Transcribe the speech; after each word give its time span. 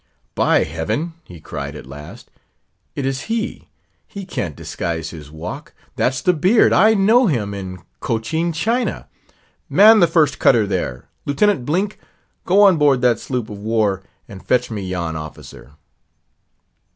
"By 0.33 0.63
Heaven!" 0.63 1.13
he 1.25 1.39
cried 1.39 1.75
at 1.75 1.85
last—"it 1.85 3.05
is 3.05 3.21
he—he 3.29 4.25
can't 4.25 4.55
disguise 4.55 5.11
his 5.11 5.29
walk—that's 5.29 6.21
the 6.21 6.33
beard; 6.33 6.73
I'd 6.73 6.97
know 6.97 7.27
him 7.27 7.53
in 7.53 7.83
Cochin 7.99 8.51
China.—Man 8.51 9.99
the 9.99 10.07
first 10.07 10.39
cutter 10.39 10.65
there! 10.65 11.07
Lieutenant 11.27 11.65
Blink, 11.65 11.99
go 12.45 12.63
on 12.63 12.77
board 12.79 13.01
that 13.01 13.19
sloop 13.19 13.47
of 13.47 13.59
war, 13.59 14.01
and 14.27 14.43
fetch 14.43 14.71
me 14.71 14.81
yon 14.81 15.15
officer." 15.15 15.73